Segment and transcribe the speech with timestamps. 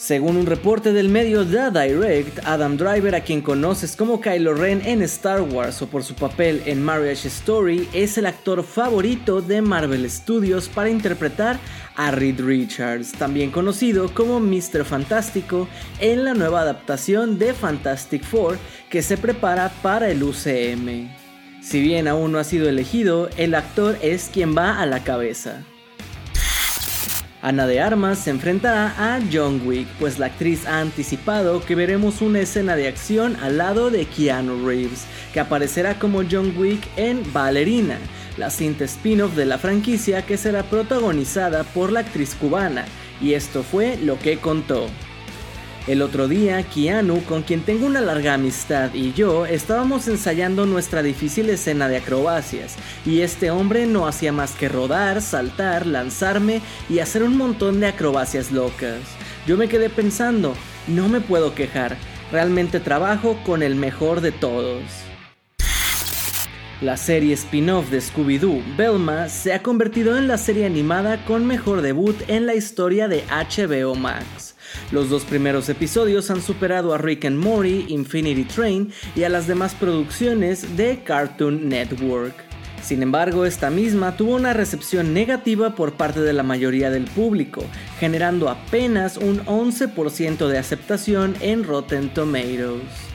[0.00, 4.80] Según un reporte del medio The Direct, Adam Driver, a quien conoces como Kylo Ren
[4.86, 9.60] en Star Wars o por su papel en Marriage Story, es el actor favorito de
[9.60, 11.60] Marvel Studios para interpretar
[11.96, 14.86] a Reed Richards, también conocido como Mr.
[14.86, 15.68] Fantástico,
[16.00, 18.56] en la nueva adaptación de Fantastic Four
[18.88, 21.10] que se prepara para el UCM.
[21.60, 25.62] Si bien aún no ha sido elegido, el actor es quien va a la cabeza.
[27.42, 32.20] Ana de Armas se enfrentará a John Wick, pues la actriz ha anticipado que veremos
[32.20, 37.22] una escena de acción al lado de Keanu Reeves, que aparecerá como John Wick en
[37.32, 37.96] Ballerina,
[38.36, 42.84] la cinta spin-off de la franquicia que será protagonizada por la actriz cubana,
[43.22, 44.88] y esto fue lo que contó.
[45.86, 51.02] El otro día, Keanu, con quien tengo una larga amistad, y yo estábamos ensayando nuestra
[51.02, 56.98] difícil escena de acrobacias, y este hombre no hacía más que rodar, saltar, lanzarme y
[56.98, 59.00] hacer un montón de acrobacias locas.
[59.46, 60.54] Yo me quedé pensando,
[60.86, 61.96] no me puedo quejar,
[62.30, 64.82] realmente trabajo con el mejor de todos.
[66.82, 71.80] La serie spin-off de Scooby-Doo, Velma, se ha convertido en la serie animada con mejor
[71.80, 74.56] debut en la historia de HBO Max.
[74.92, 79.46] Los dos primeros episodios han superado a Rick and Morty, Infinity Train y a las
[79.46, 82.34] demás producciones de Cartoon Network.
[82.82, 87.62] Sin embargo, esta misma tuvo una recepción negativa por parte de la mayoría del público,
[87.98, 93.10] generando apenas un 11% de aceptación en Rotten Tomatoes.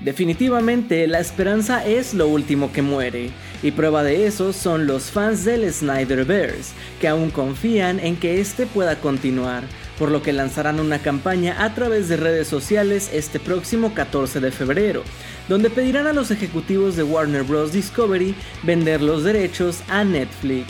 [0.00, 3.30] Definitivamente, la esperanza es lo último que muere,
[3.62, 8.66] y prueba de eso son los fans del Snyderverse, que aún confían en que este
[8.66, 9.64] pueda continuar,
[9.98, 14.50] por lo que lanzarán una campaña a través de redes sociales este próximo 14 de
[14.50, 15.02] febrero,
[15.48, 17.72] donde pedirán a los ejecutivos de Warner Bros.
[17.72, 20.66] Discovery vender los derechos a Netflix.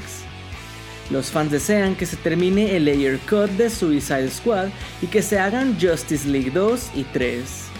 [1.10, 4.68] Los fans desean que se termine el layer cut de Suicide Squad
[5.00, 7.75] y que se hagan Justice League 2 y 3.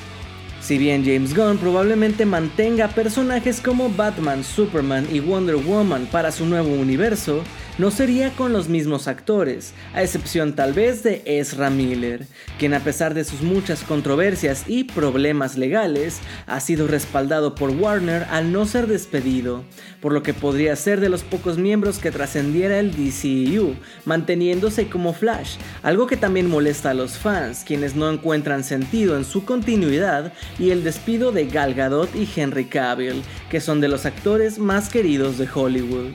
[0.66, 6.44] Si bien James Gunn probablemente mantenga personajes como Batman, Superman y Wonder Woman para su
[6.44, 7.44] nuevo universo,
[7.78, 12.26] no sería con los mismos actores, a excepción tal vez de Ezra Miller,
[12.59, 18.25] quien a pesar de sus muchas controversias y problemas legales, ha sido respaldado por Warner
[18.31, 19.62] al no ser despedido,
[20.00, 23.76] por lo que podría ser de los pocos miembros que trascendiera el DCEU,
[24.06, 29.25] manteniéndose como Flash, algo que también molesta a los fans, quienes no encuentran sentido en
[29.25, 34.06] su continuidad y el despido de Gal Gadot y Henry Cavill, que son de los
[34.06, 36.12] actores más queridos de Hollywood.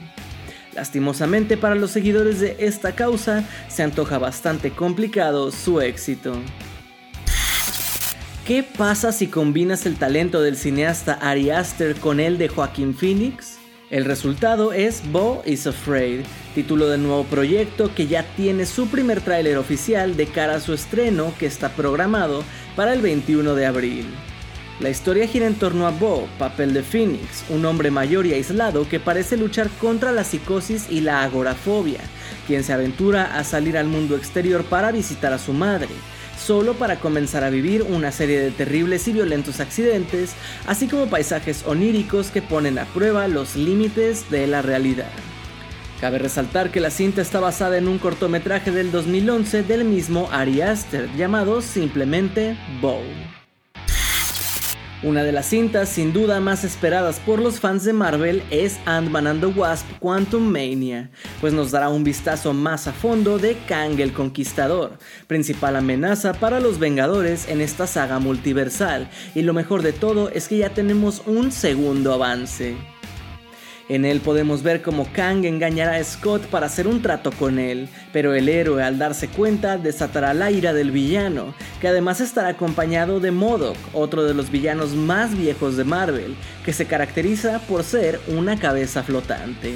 [0.74, 6.34] Lastimosamente para los seguidores de esta causa, se antoja bastante complicado su éxito.
[8.46, 13.58] ¿Qué pasa si combinas el talento del cineasta Ari Aster con el de Joaquín Phoenix?
[13.88, 16.20] El resultado es Bo is Afraid,
[16.54, 20.72] título del nuevo proyecto que ya tiene su primer tráiler oficial de cara a su
[20.72, 22.42] estreno que está programado
[22.74, 24.06] para el 21 de abril.
[24.82, 28.88] La historia gira en torno a Bo, papel de Phoenix, un hombre mayor y aislado
[28.88, 32.00] que parece luchar contra la psicosis y la agorafobia,
[32.48, 35.86] quien se aventura a salir al mundo exterior para visitar a su madre,
[36.36, 40.32] solo para comenzar a vivir una serie de terribles y violentos accidentes,
[40.66, 45.12] así como paisajes oníricos que ponen a prueba los límites de la realidad.
[46.00, 50.60] Cabe resaltar que la cinta está basada en un cortometraje del 2011 del mismo Ari
[50.60, 52.98] Aster llamado simplemente Bo.
[55.04, 59.26] Una de las cintas sin duda más esperadas por los fans de Marvel es Ant-Man
[59.26, 63.98] and the Wasp Quantum Mania, pues nos dará un vistazo más a fondo de Kang
[63.98, 69.92] el Conquistador, principal amenaza para los Vengadores en esta saga multiversal, y lo mejor de
[69.92, 72.76] todo es que ya tenemos un segundo avance.
[73.88, 77.88] En él podemos ver cómo Kang engañará a Scott para hacer un trato con él,
[78.12, 83.18] pero el héroe al darse cuenta desatará la ira del villano, que además estará acompañado
[83.18, 88.20] de MODOK, otro de los villanos más viejos de Marvel, que se caracteriza por ser
[88.28, 89.74] una cabeza flotante.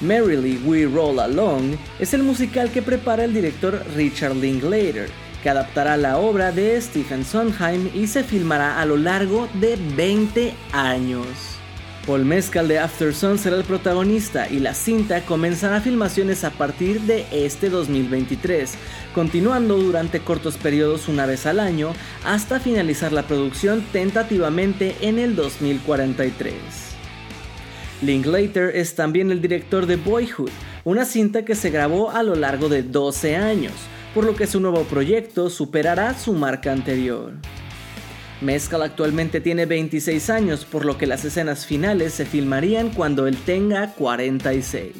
[0.00, 5.08] Merrily We Roll Along es el musical que prepara el director Richard Linklater,
[5.44, 10.54] que adaptará la obra de Stephen Sondheim y se filmará a lo largo de 20
[10.72, 11.61] años.
[12.06, 17.00] Paul Mescal de After Sun será el protagonista y la cinta comenzará filmaciones a partir
[17.02, 18.74] de este 2023,
[19.14, 21.92] continuando durante cortos periodos una vez al año
[22.24, 26.56] hasta finalizar la producción tentativamente en el 2043.
[28.02, 30.50] Linklater es también el director de Boyhood,
[30.82, 33.74] una cinta que se grabó a lo largo de 12 años,
[34.12, 37.34] por lo que su nuevo proyecto superará su marca anterior.
[38.42, 43.36] Mescal actualmente tiene 26 años, por lo que las escenas finales se filmarían cuando él
[43.36, 44.92] tenga 46.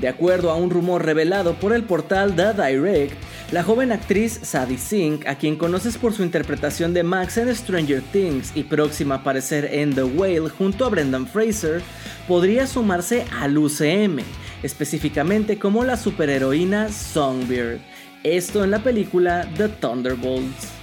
[0.00, 3.14] De acuerdo a un rumor revelado por el portal The Direct,
[3.52, 8.02] la joven actriz Sadie Sink, a quien conoces por su interpretación de Max en Stranger
[8.12, 11.80] Things y próxima a aparecer en The Whale junto a Brendan Fraser,
[12.28, 14.18] podría sumarse al UCM,
[14.62, 17.78] específicamente como la superheroína Songbird,
[18.22, 20.77] esto en la película The Thunderbolts.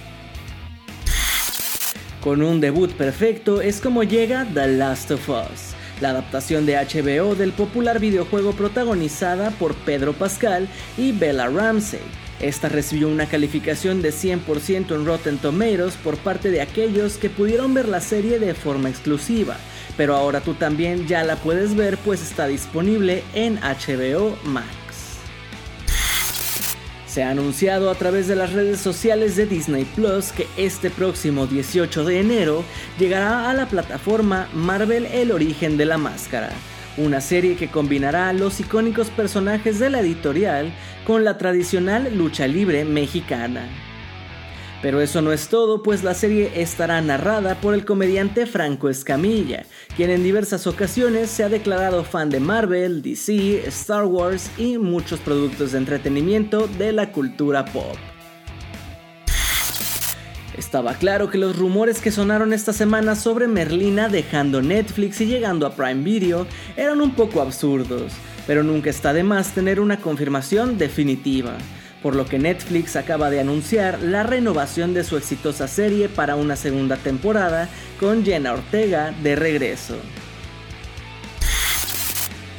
[2.26, 7.36] Con un debut perfecto es como llega The Last of Us, la adaptación de HBO
[7.36, 10.66] del popular videojuego protagonizada por Pedro Pascal
[10.98, 12.00] y Bella Ramsey.
[12.40, 17.74] Esta recibió una calificación de 100% en Rotten Tomatoes por parte de aquellos que pudieron
[17.74, 19.56] ver la serie de forma exclusiva,
[19.96, 24.85] pero ahora tú también ya la puedes ver pues está disponible en HBO Max.
[27.16, 31.46] Se ha anunciado a través de las redes sociales de Disney Plus que este próximo
[31.46, 32.62] 18 de enero
[32.98, 36.50] llegará a la plataforma Marvel El origen de la máscara,
[36.98, 40.70] una serie que combinará los icónicos personajes de la editorial
[41.06, 43.66] con la tradicional lucha libre mexicana.
[44.82, 49.64] Pero eso no es todo, pues la serie estará narrada por el comediante Franco Escamilla,
[49.96, 55.18] quien en diversas ocasiones se ha declarado fan de Marvel, DC, Star Wars y muchos
[55.20, 57.96] productos de entretenimiento de la cultura pop.
[60.58, 65.66] Estaba claro que los rumores que sonaron esta semana sobre Merlina dejando Netflix y llegando
[65.66, 66.46] a Prime Video
[66.76, 68.12] eran un poco absurdos,
[68.46, 71.56] pero nunca está de más tener una confirmación definitiva
[72.06, 76.54] por lo que Netflix acaba de anunciar la renovación de su exitosa serie para una
[76.54, 77.68] segunda temporada
[77.98, 79.96] con Jenna Ortega de regreso.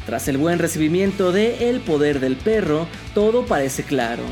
[0.05, 4.23] Tras el buen recibimiento de El Poder del Perro, todo parece claro.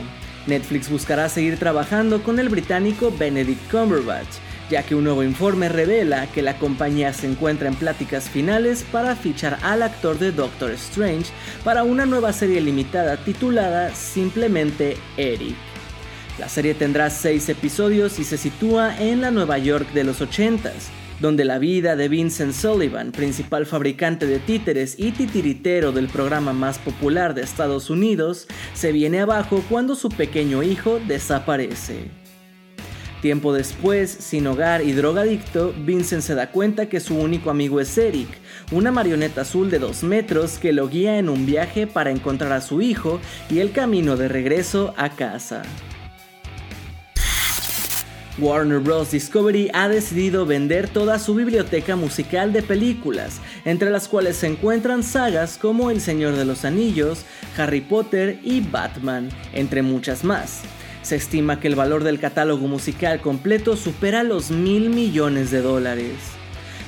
[0.47, 4.27] Netflix buscará seguir trabajando con el británico Benedict Cumberbatch,
[4.69, 9.15] ya que un nuevo informe revela que la compañía se encuentra en pláticas finales para
[9.15, 11.31] fichar al actor de Doctor Strange
[11.63, 15.55] para una nueva serie limitada titulada simplemente Eric.
[16.39, 20.89] La serie tendrá 6 episodios y se sitúa en la Nueva York de los 80s,
[21.21, 26.77] donde la vida de Vincent Sullivan, principal fabricante de títeres y titiritero del programa más
[26.77, 32.24] popular de Estados Unidos, se viene abajo cuando su pequeño hijo desaparece.
[33.25, 37.97] Tiempo después, sin hogar y drogadicto, Vincent se da cuenta que su único amigo es
[37.97, 38.27] Eric,
[38.71, 42.61] una marioneta azul de 2 metros que lo guía en un viaje para encontrar a
[42.61, 43.19] su hijo
[43.49, 45.63] y el camino de regreso a casa.
[48.37, 49.09] Warner Bros.
[49.09, 55.01] Discovery ha decidido vender toda su biblioteca musical de películas, entre las cuales se encuentran
[55.01, 57.25] sagas como El Señor de los Anillos,
[57.57, 60.61] Harry Potter y Batman, entre muchas más.
[61.05, 66.15] Se estima que el valor del catálogo musical completo supera los mil millones de dólares.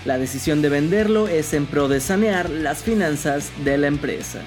[0.06, 4.40] La decisión de venderlo es en pro de sanear las finanzas de la empresa.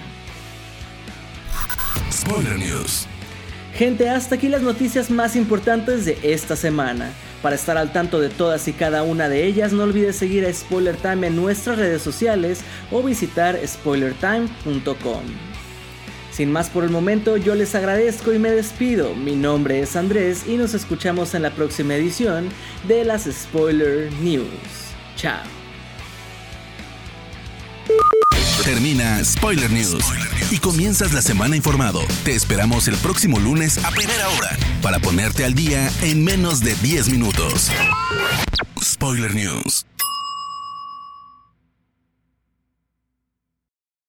[2.11, 3.07] Spoiler News.
[3.73, 7.13] Gente, hasta aquí las noticias más importantes de esta semana.
[7.41, 10.53] Para estar al tanto de todas y cada una de ellas, no olvides seguir a
[10.53, 15.50] Spoiler Time en nuestras redes sociales o visitar spoilertime.com.
[16.41, 19.15] Sin más por el momento, yo les agradezco y me despido.
[19.15, 22.49] Mi nombre es Andrés y nos escuchamos en la próxima edición
[22.89, 24.49] de las Spoiler News.
[25.17, 25.43] Chao.
[28.65, 30.03] Termina Spoiler News
[30.51, 32.01] y comienzas la semana informado.
[32.25, 36.75] Te esperamos el próximo lunes a primera hora para ponerte al día en menos de
[36.77, 37.71] 10 minutos.
[38.83, 39.85] Spoiler News.